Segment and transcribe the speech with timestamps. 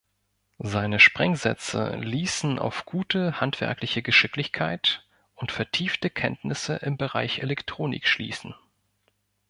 [0.57, 8.55] Seine Sprengsätze ließen auf gute handwerkliche Geschicklichkeit und vertiefte Kenntnisse im Bereich Elektronik schließen.